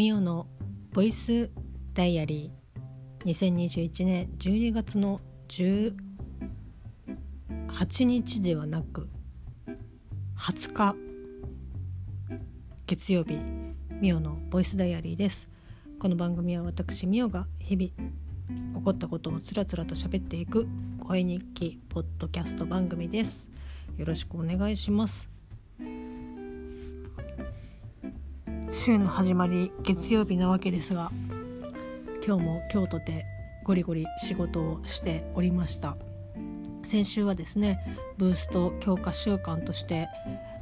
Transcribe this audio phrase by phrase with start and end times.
[0.00, 0.46] ミオの
[0.94, 1.50] ボイス
[1.92, 3.26] ダイアリー。
[3.26, 5.94] 2021年12月の18
[8.04, 9.10] 日ではなく
[10.38, 10.96] 20日。
[12.86, 13.36] 月曜日
[14.00, 15.50] ミオのボイスダイアリーです。
[15.98, 17.90] この番組は私ミオが日々
[18.78, 20.66] 起こったことをつらつらと喋っていく
[20.98, 23.50] 声日記ポッドキャスト番組です。
[23.98, 25.28] よろしくお願いします。
[28.72, 31.10] 週の始まり月曜日なわけですが
[32.24, 33.26] 今日も今日とて
[33.64, 35.96] ゴリゴリ仕事をしておりました。
[36.82, 37.80] 先週はですね
[38.16, 40.08] ブースト強化習慣として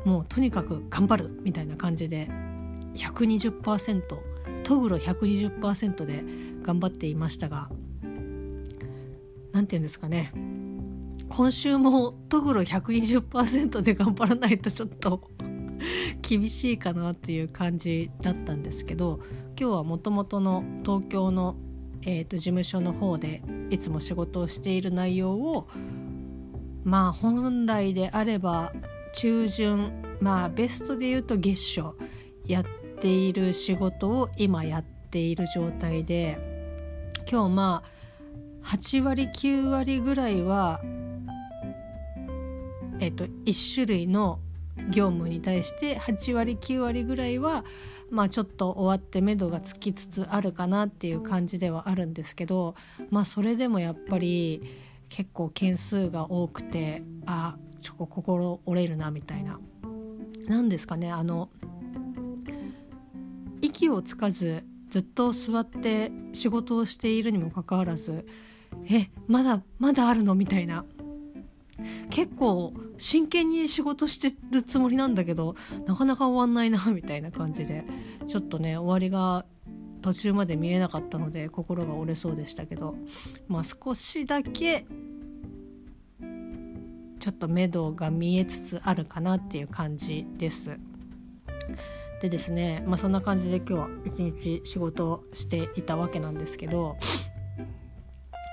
[0.05, 2.29] もうとにかく頑張るみたいな感じで
[2.95, 4.03] 120%
[4.65, 6.25] トグロ120%で
[6.63, 7.71] 頑張っていましたが
[9.53, 10.33] 何て言うんですかね。
[11.29, 15.31] 今週もトグロ120%で頑張らないとちょっと
[16.23, 19.21] 厳しいかなっていう感じだったんですけど
[19.59, 21.57] 今日はもともとの東京の、
[22.03, 25.69] えーと、事務所の方でいつも仕事をしている内容を
[26.85, 28.73] まあ本来であれば
[29.13, 31.97] 中旬まあベストで言うと月初
[32.47, 32.65] やっ
[33.01, 36.39] ている仕事を今やっている状態で
[37.31, 37.99] 今日まあ
[38.67, 40.81] 8割9割ぐらいは
[43.01, 44.41] えっと1種類の
[44.91, 47.65] 業務に対して8割9割ぐらいは
[48.11, 52.75] まあちょっと終わって目処がつきつつあるかなっていう感じではあるんですけど
[53.11, 54.63] まあそれでもやっぱり
[55.09, 59.61] 結構件数が多くてあちょっと心折れるなみたいな。
[60.49, 61.51] 何ですかねあの
[63.61, 68.27] 息をつかずずっと座って仕事をしているにもかかわらず
[68.91, 70.87] えまだまだあるのみたいな
[72.11, 75.55] 結構真剣に仕事してるつもりなんだけど
[75.87, 77.85] なかなか終わんないなみたいな感じで
[78.27, 79.45] ちょっとね終わりが
[80.03, 82.97] 途中まで見えなかったので心が折れそうでしたけど
[83.47, 84.87] まあ少しだけ
[87.19, 90.79] ちょっと目処が見えつつあるかなっていう感じです。
[92.21, 96.97] でですね、まあ、そんな感じで今日は一日仕事をしていたわけなんですけど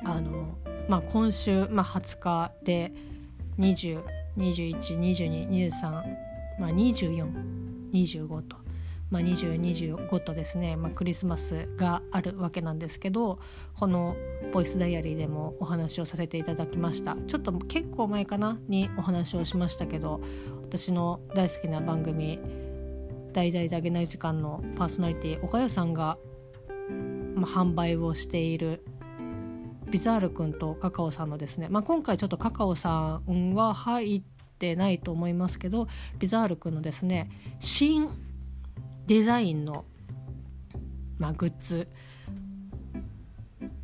[0.03, 2.91] あの、まあ、今週、まあ、20日で
[3.59, 6.25] 20212223
[6.59, 8.57] まあ2425と。
[9.11, 13.39] まあ、2025とですね、まあ、クリスマスがあるわけなんですけど
[13.75, 14.15] この
[14.51, 20.21] 「ボイスダイアリー」でもお話をさせていただきましたちょっと結構前かなにお話をしましたけど
[20.63, 22.39] 私の大好きな番組
[23.31, 26.17] 「大々であげない時間」のパーソナリティ岡谷さんが、
[27.35, 28.83] まあ、販売をしている
[29.95, 34.23] ビザール君とカカオさんのですね、まあ、今回ちょっとカカオさんは入っ
[34.59, 35.87] てないと思いますけど
[36.19, 37.29] ビザール君のですね
[37.61, 38.09] 新
[39.07, 39.85] デザインの、
[41.17, 41.87] まあ、グッズ。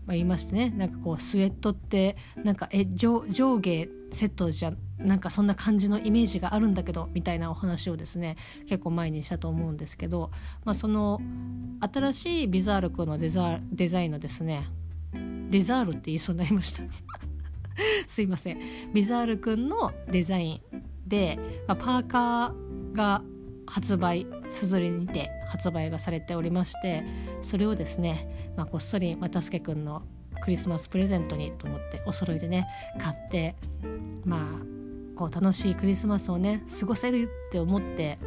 [0.06, 8.36] まあ、言いましてねなんかこうスウェットってなんかえ上上下セットじゃなんかそんな感じのイメージがあるんだけどみたいなお話をですね
[8.68, 10.30] 結構前にしたと思うんですけど、
[10.66, 11.22] まあ、その
[11.80, 14.68] 新しいビザール君のデザデザインのですね
[15.52, 16.84] デザールって言いそうになりました。
[18.08, 18.58] すいません。
[18.94, 20.62] ビザールくんのデザイン
[21.06, 23.22] で、まあ、パーカーが
[23.68, 27.06] 発売すずりにて発売がされておりまして
[27.42, 30.04] それをですね、まあ、こっそり又助くんの
[30.42, 32.68] クリスマスプレゼントにと思ってお揃いでね
[33.00, 33.56] 買って
[34.26, 34.42] まあ
[35.16, 38.18] こう楽しいクリスマスをね過ごせるって思って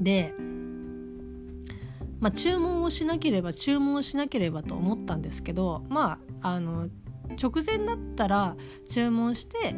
[0.00, 0.34] で
[2.20, 6.88] まあ、注文をしなければ注文をしなければと思ったんですけどまああの
[7.40, 8.56] 直前だったら
[8.88, 9.74] 注文して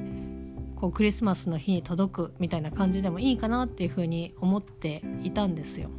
[0.76, 5.90] こうクリスマスの日に届くみたいな感じでもいいかなっていうふうに思っていたんですよ。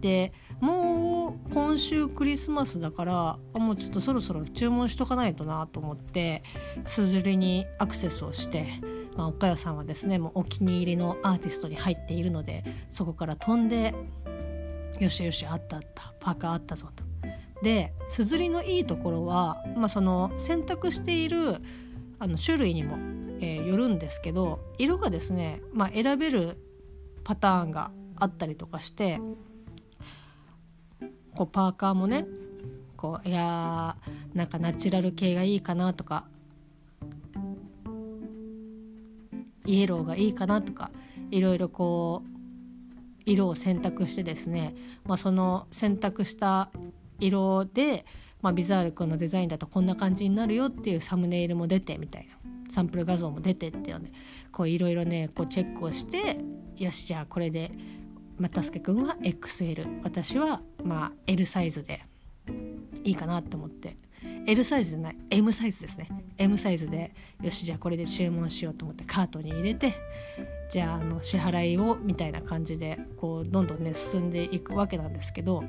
[0.00, 6.42] でもう今週クリスマスだからもうちょっとそろそろ注文しとかないとなと思って
[6.84, 8.66] すずりにアクセスをして、
[9.16, 13.94] まあ、岡谷さんはですねもうお気に入りのアーティストに入っているのでそこから飛んで
[15.00, 17.04] よしよしあったあったパーカーあったぞと。
[17.62, 21.58] ですずりのいいところは、まあ、その選択している
[22.18, 22.96] あの種類にも、
[23.40, 26.60] えー、よるんですけど色がですね、まあ、選べる
[27.24, 29.20] パターンがあったりとかして
[31.34, 32.26] こうパーカーもね
[32.96, 36.24] こういやーなんかナチュラル系がいいかなとか
[39.66, 40.90] イエローがいいかなとか
[41.30, 42.31] いろいろこう
[43.24, 44.74] 色を選択してですね、
[45.04, 46.70] まあ、その選択した
[47.20, 48.04] 色で、
[48.40, 52.34] まあ、ビザール君のデザインだとこんな感じになるよっていうサムネイルも出てみたいな
[52.68, 54.12] サンプル画像も出てっていうので
[54.50, 56.38] こういろいろねこうチェックをして
[56.76, 57.70] よしじゃあこれで
[58.38, 62.04] まあ、助くんは XL 私はまあ L サイズで
[63.04, 63.96] いいかなって思って
[64.46, 66.08] L サイズじゃない M サイズですね。
[66.38, 69.94] M サイズでよしじゃあこれで注文しようと思ってカートに入れて
[70.70, 75.64] じゃああの支払いをみたいな感じでこうどんどんね進んでいくわけなんですけど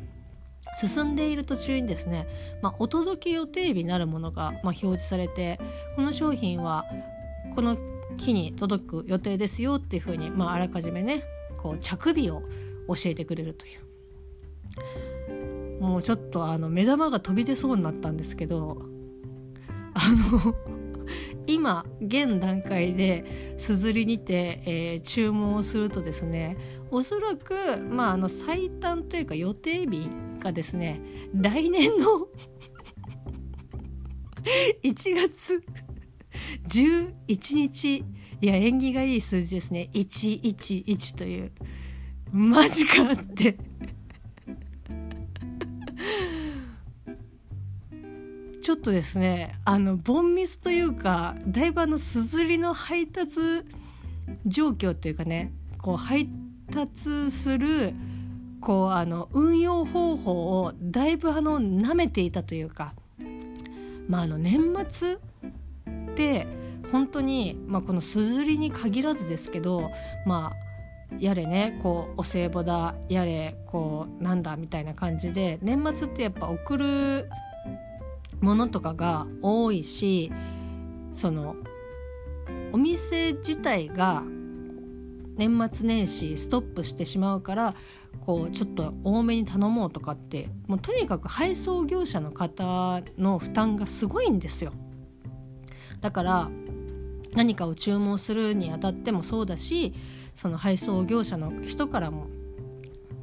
[0.80, 2.28] 進んでいる途中にですね、
[2.62, 5.60] まあ、お届け予定日になるものが、まあ、表示されて
[5.96, 6.86] この商品は
[7.54, 7.78] この
[8.18, 11.24] 日に届く予定ですよっていうふうに、まあ、あらかじめね
[11.58, 12.42] こう着日を
[12.88, 15.13] 教えてくれるという。
[15.84, 18.84] もうちょっとあの目玉が飛び出そうになったんですけど
[19.94, 20.00] あ
[20.32, 20.56] の
[21.46, 26.56] 今現段階ですずりにて、えー、注文をするとですね
[26.90, 30.10] おそらく、まあ、あの最短というか予定日
[30.40, 31.02] がですね
[31.36, 32.28] 来年の
[34.84, 35.66] 1月
[36.66, 38.06] 11日
[38.40, 39.90] いや縁起がいい数字ですね。
[39.94, 41.52] 111という。
[42.32, 43.58] マジかって。
[48.64, 53.38] ちょっとですねあのボンミスというかだいぶあのすずりの配達
[54.46, 56.30] 状況というかねこう配
[56.74, 57.94] 達する
[58.62, 62.94] こうあの運用方法をだいぶあの舐めていたというか
[64.08, 65.18] まああの年末っ
[66.16, 66.48] て
[66.90, 69.92] 本当に、まあ、このすずりに限らずですけど
[70.26, 77.30] まあやれねこうお歳暮だやれこうなんだみたいな感じで年末ってやっぱ送る
[78.44, 80.32] ものとかが多いし
[81.14, 81.56] その
[82.74, 84.22] お店自体が
[85.38, 87.74] 年末年始ストップしてしまうから
[88.20, 94.74] こうちょっと多めに頼もうとかってもうとにかく配送業者の方の負担がすごいんですよ。
[96.02, 96.50] だから
[97.36, 99.94] 何かを注文するにあたってもそうだし
[100.36, 102.28] その配送業者の人からも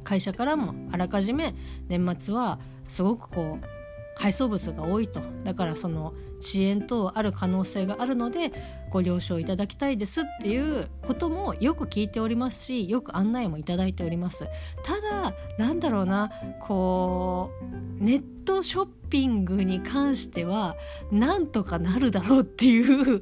[0.03, 1.53] 会社からもあらかじめ
[1.87, 3.80] 年末はすごくこう
[4.15, 5.21] 配送物が多いと。
[5.43, 8.51] だからその遅延等ある可能性があるので
[8.89, 14.47] ご了承いただきたいですっていうこともよく聞いておりますしよく案内もいただいております。
[14.83, 17.51] ただなんだろうなこ
[17.99, 20.75] うネットショッピングに関しては
[21.11, 23.21] なんとかなるだろうっていう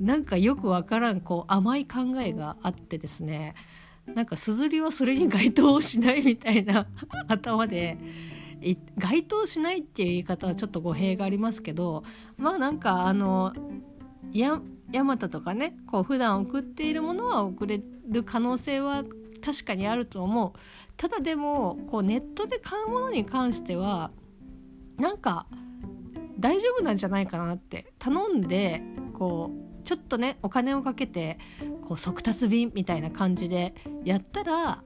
[0.00, 3.54] なんかよくわからんこう甘い考えがあってですね。
[4.14, 6.86] なんかすずりはそれに該当しないみたいな
[7.28, 7.96] 頭で
[8.98, 12.04] 該当しないっていう言い方はちょっと語弊がありますけど
[12.36, 13.52] まあなんかあの
[14.32, 14.60] や
[14.92, 19.04] ヤマトとかねこう普段送っているものは送れる可能性は
[19.44, 20.52] 確かにあると思う。
[20.96, 24.10] ただでもこうネットで買うものに関しては
[24.98, 25.46] なんか
[26.38, 28.82] 大丈夫なんじゃないかなって頼んで
[29.14, 31.38] こうちょっとねお金をかけて
[31.86, 33.74] こう速達便みたいな感じで
[34.04, 34.82] やったら、ま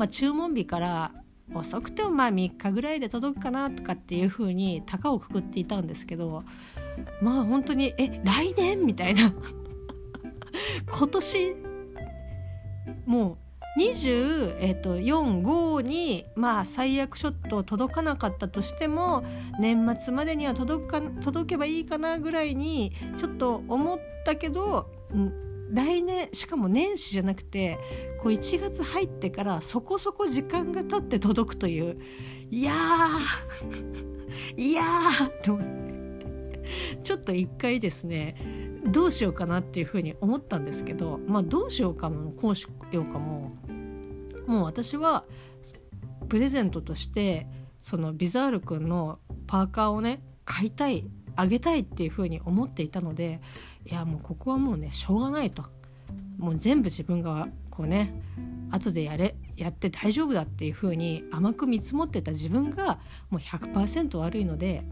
[0.00, 1.12] あ、注文日から
[1.54, 6.44] 遅くてもまあ3日ぐらいで届くかなとかっていう風に高をくくっていたんですけど
[7.20, 9.32] まあ本当にえ来年みたいな。
[10.92, 11.56] 今年
[13.06, 13.38] も
[13.76, 19.22] う24、えーと、5にまあ最悪ちょっと届かなかったとしても
[19.60, 27.78] 年末までには届か届けばいいかなぐらいにちょっと思ったけど、うん来年しかも年始じゃなくて
[28.20, 31.98] こう1月入ってからそこそこ時間が経って届くという
[32.50, 34.82] いやー いや
[35.42, 35.90] と思って。
[37.02, 38.36] ちょっと一回ですね
[38.86, 43.56] どうしようかなっていうふうに思ったんですけどまあどうしようかもこうしようかも。
[44.46, 45.24] もう私は
[46.28, 47.46] プレゼントとして
[47.80, 51.08] そのビザール君のパーカーをね買いたい
[51.40, 53.40] あげたいっていうふうに思っていたので
[53.86, 55.64] いやもうここはもうねしょうがないと
[56.38, 58.14] もう全部自分がこうね
[58.70, 62.98] 後でやれやって大丈夫だっていうふうに甘く見積もってた自分が
[63.30, 64.82] もう100%悪いので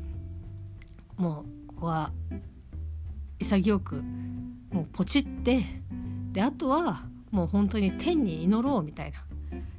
[1.16, 2.12] もうここは
[3.38, 4.02] 潔く
[4.70, 5.64] もうポチって
[6.32, 9.18] であとはもう本当に天に祈ろうみたいな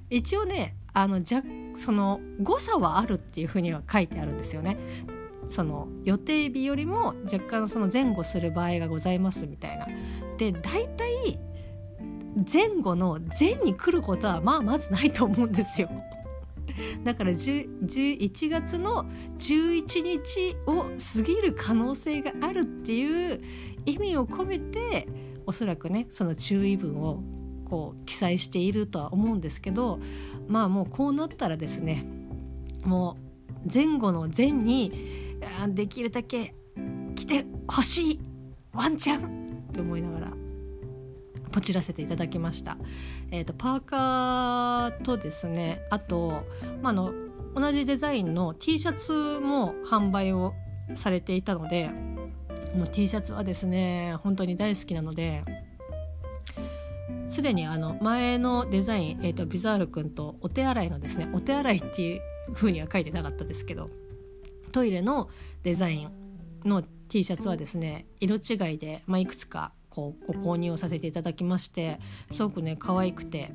[0.10, 1.44] 一応ねあのじゃ
[1.76, 4.78] その誤差はあるっていうふうには書いてあるんですよね。
[5.50, 9.88] その予定日よりも若干その前後する場合がございますみたいな。
[10.38, 11.40] で大体
[12.52, 15.90] 前後の前に来ることはまあまずないと思うんですよ。
[17.04, 19.06] だから11月の
[19.38, 23.42] 11日を過ぎる可能性があるっていう
[23.86, 25.08] 意味を込めて
[25.46, 27.24] おそらくねその注意文を
[27.66, 30.00] こう記載しているとは思うんですけど
[30.48, 32.06] まあもうこうなったらですね
[32.86, 33.18] も
[33.66, 35.29] う前後の前に
[35.70, 36.56] できるだけ
[37.16, 38.20] 来てほしい
[38.74, 40.34] ワンちゃんって思いながら
[41.52, 42.78] ポチらせていただきました、
[43.32, 46.44] えーと、パーカーとですねあと、
[46.82, 47.14] まあの
[47.56, 50.54] 同じデザインの T シャツも販売を
[50.94, 51.90] されていたので
[52.76, 55.44] もう T シャツはですね本当に大好きなので
[57.28, 62.22] すでにあの前のデザイン、えーと、ビザール君とお手洗いのですねお手洗いっていう
[62.54, 63.90] 風には書いてなかったですけど
[64.70, 65.30] トイレの
[65.64, 66.12] デザイン
[66.66, 72.00] の T シャツはですね色違いで、まあ、いくつかこうご購入をさせていただきまして
[72.32, 73.52] すごくね可愛くて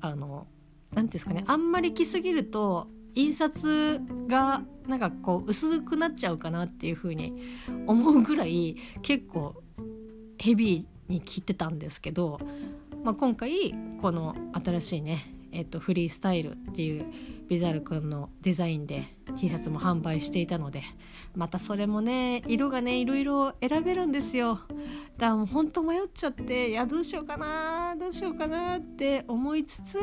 [0.00, 0.46] あの
[0.92, 7.32] 何ですかねあんまり着すぎると印刷がなんかこう薄くなっちゃうかなっていう風に
[7.86, 9.62] 思うぐらい結構
[10.38, 12.38] ヘビーに着てたんですけど、
[13.02, 17.06] まあ、今回この新しいねえっと、フリースタイルっていう
[17.48, 20.82] ビザルくんのデザインで T シャツも販売していたので
[21.34, 24.60] またそれもね色がねいろいろ選べるんですよ。
[25.16, 29.98] だからもうほんと迷っちゃっていやどうしようかなどうしようかなって思いつつ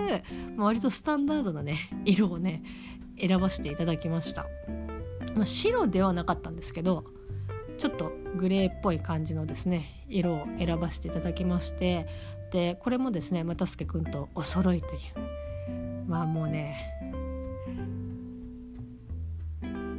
[0.58, 2.64] 割とスタンダードなね色をね
[3.20, 4.48] 選ばせていただきました、
[5.36, 7.06] まあ、白ではなかったんですけど
[7.78, 12.08] ちょっとグレーっぽい感じのですね色を選ばせていただきまして
[12.53, 15.01] でこれもですね又助くんとお揃いという。
[16.07, 16.77] まあもうね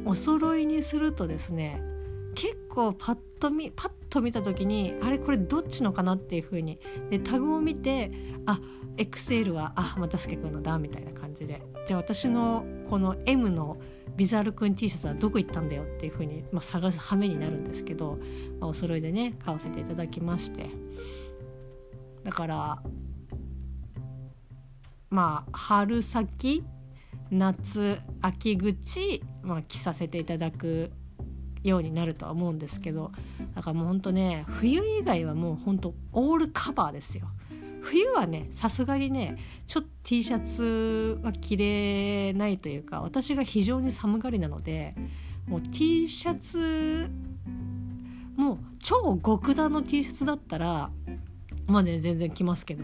[0.05, 1.81] お揃いにするとですね
[2.33, 8.11] 結構パッと見パッと見た時にあれこれどっちのかなっていう風にでタグを見て
[8.45, 8.59] あ
[8.95, 11.61] XL はあ又助君のだみたいな感じで。
[11.85, 13.77] じゃあ私のこの M の
[14.15, 18.17] ビザールくん T シャツはどこ行ったんだよっていう風にまあ、探す羽目になるんですけど、
[18.61, 20.69] まあ、お揃いでね買わせていただきまして。
[22.25, 22.83] だから
[25.11, 26.63] まあ春先
[27.29, 30.91] 夏秋口、まあ、着させていただく
[31.63, 33.11] ようになるとは思うんですけど
[33.55, 37.27] だからもうほんとね冬以外はもうほんとオールカバーですよ。
[37.81, 44.95] 冬はねさすがにねちょっと T シャツは着れないというか私が非常に寒がりなので
[45.47, 47.07] もう T シャツ
[48.35, 50.89] もう超極端の T シャツだったら
[51.67, 52.83] まあね全然着ますけど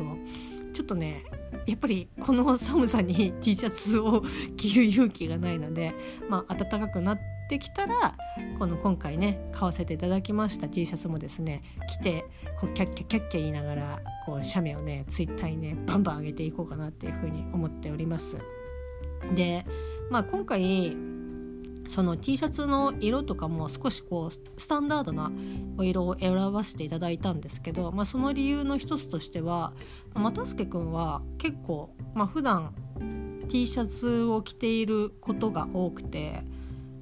[0.73, 1.23] ちょっとね
[1.65, 4.23] やっぱりこの寒さに T シャツを
[4.57, 5.93] 着る勇気がないので、
[6.29, 7.19] まあ、暖かくなっ
[7.49, 8.15] てきたら
[8.57, 12.25] この今回ね買わせていただきました T シャツもですね着て
[12.59, 18.37] こうキャッキャキャッキャ言いながらこう写メをねツイッターにねバンバン上げていこうかなっていうふうに思っております。
[19.35, 19.65] で、
[20.09, 20.95] まあ、今回
[21.85, 25.31] その T シャツの色とかも少しこうスタンダードな
[25.77, 29.73] お色を選ばせていただいたんですけど、まあ、その理由の一つとしては
[30.13, 32.73] 又助君は結構、まあ、普段
[33.49, 36.43] T シャツを着ていることが多くて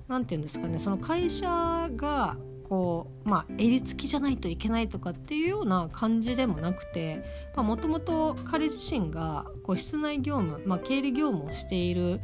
[0.07, 7.23] 何て言うんですかねその会社がこうまあ襟付きじゃないといけないとかっていうような感じでもなくて
[7.55, 12.21] もともと彼自身がこう室内業務、まあ、経理業務をしている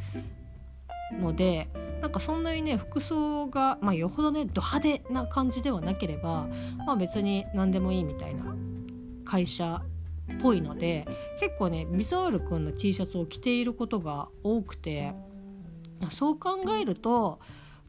[1.20, 1.68] ので
[2.00, 6.48] なんかそんなにね服装が、まあ、よほどねド派手な感じではなければ、
[6.86, 8.54] まあ、別に何でもいいみたいな
[9.24, 9.82] 会社
[10.32, 11.06] っぽいので
[11.40, 15.14] 結構ねビザール君の T シャツを着ていることが多くて
[16.10, 17.40] そう考えると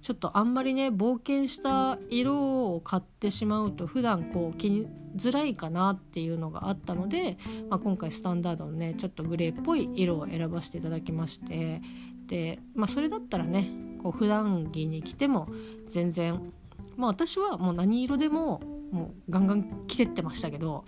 [0.02, 7.38] ちょっとあんまりね冒険した色を買ってしまうと普段こう着づらいかなっていうのがあったので、
[7.70, 11.82] まあ、今回スタンダードのねちょっとグレーっぽい色を選ばせていただきまして
[12.28, 15.50] で、まあ、それだったらねこう普段着に着ても
[15.86, 16.54] 全然
[16.96, 18.62] まあ私はもう何色でも
[18.92, 20.86] もうガンガン着てってましたけど、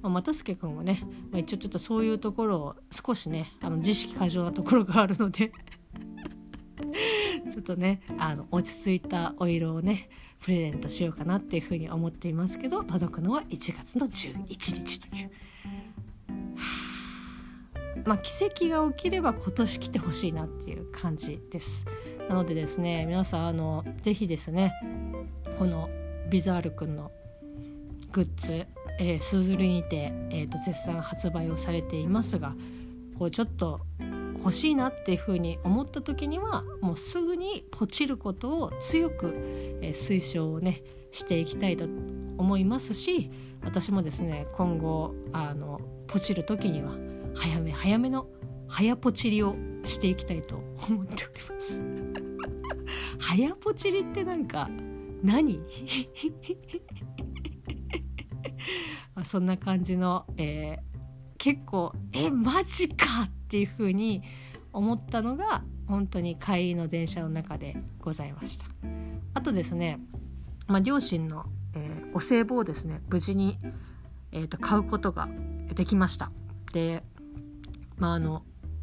[0.00, 1.00] まあ、又助君はね、
[1.30, 5.52] まあ、一応ちょっとそういうところを少しねあの自意識過剰なところがあるので
[7.50, 10.08] ちょっとねあの落ち着いたお色をね
[10.40, 15.30] プレゼントしようかなっていうふうに思っていますけど届くのは1月の11日という。
[18.04, 21.86] まあ、奇跡が起きれば今年来てほしいなっていう感じです。
[22.28, 24.72] なのでですね皆さんあのぜひですね
[25.58, 25.88] この
[26.30, 27.10] ビザールくんの
[28.10, 28.66] グッズ、
[28.98, 32.54] えー、スズリにて、えーと絶賛発売をされていますが
[33.18, 33.80] こうちょっと
[34.42, 39.34] 欲しいなっていうふうに思った時にはもうすぐにポチることを強く、
[39.80, 43.30] え推奨をねしていきたいと思いますし
[43.62, 46.90] 私もですね今後あのポチる時には
[47.36, 48.26] 早め早めの
[48.66, 50.56] 早ポチりをしていきたいと
[50.88, 51.82] 思っております。
[53.22, 54.68] 早ポチりってなんか
[55.22, 55.60] 何？
[59.24, 60.80] そんな感じの、えー、
[61.38, 64.22] 結構えマジかっていう風に
[64.72, 68.66] 思ったのが本当に帰りの電車の中でございました
[69.34, 70.00] あとですね、
[70.66, 73.58] まあ、両親の、えー、お歳暮をですね無事に
[74.32, 75.28] えーと、買うことが
[75.74, 76.32] できました。
[76.72, 77.04] で
[77.96, 78.42] まああの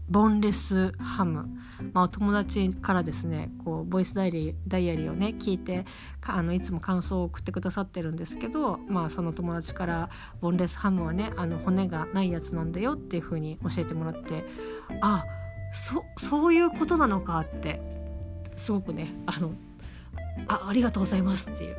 [0.10, 1.48] ボンレスハム、
[1.94, 5.86] まあ、友達からですねこうボイスダイリダイアリーをね聞いて
[6.26, 10.10] あのいつも感想を送ってくださってるんですけど、まあ、その友達から
[10.42, 14.44] ボンレスハムはねあの骨がないやつなんだよっていう風に教えてもらって
[15.02, 15.26] あ
[15.72, 17.80] そそういうことなのかって
[18.56, 19.54] すごくねあの
[20.48, 21.76] あありがとうございますっていう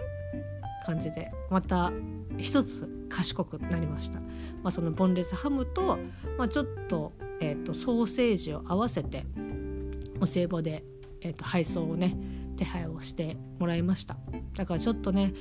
[0.87, 1.93] 感じでまた
[2.39, 4.21] 一つ賢くなりました。
[4.63, 5.99] まあ、そのボンレスハムと、
[6.39, 9.25] まあ、ちょっとえーと、ソーセージを合わせて
[10.21, 10.85] お歳暮で、
[11.23, 12.17] えーと、配送をね
[12.57, 14.17] 手配をしてもらいました
[14.57, 15.33] だからちょっとね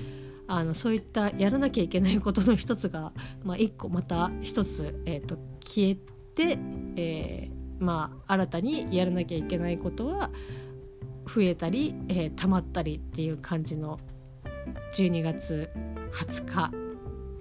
[0.47, 3.11] あのそういったやらなきゃいけないことの一つが、
[3.43, 5.95] まあ、一個また一つ、えーと、消え
[6.33, 6.57] て、
[6.95, 10.31] えー、まあ新たにやらなきゃいけないことは
[11.25, 13.99] 増えたり、えー、溜まったりっていう感じの
[14.95, 15.69] 12月
[16.13, 16.71] 20日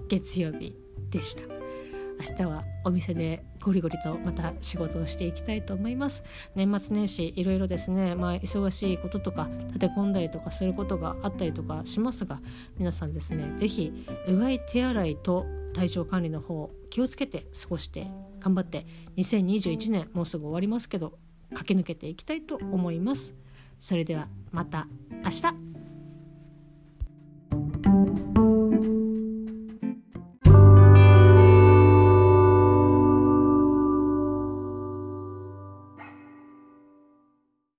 [0.07, 0.75] 月曜日
[1.09, 1.58] でした。
[2.19, 6.25] 明日はお店でゴリゴリとまた仕事をしていきたいと思います。
[6.53, 12.41] 年末年始いろいろですねまあ忙しいこととか立て込んだりとかすることがあったりとかしますが
[12.77, 18.07] 皆さんですね是非うがい手洗いと体調管理の方気をつけて過ごして
[18.41, 18.85] 頑張って
[19.15, 21.17] 2021年もうすぐ終わりますけど
[21.53, 23.33] 駆け抜けていきたいと思います。
[23.79, 24.87] それではまた
[25.23, 25.68] 明日。